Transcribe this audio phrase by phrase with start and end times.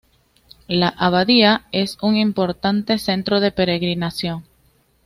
[0.67, 4.43] La abadía es un importante centro de peregrinación.